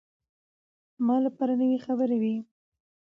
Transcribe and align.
ما 1.05 1.15
لپاره 1.25 1.53
نوې 1.61 1.79
خبرې 1.85 2.17
وې. 2.21 2.35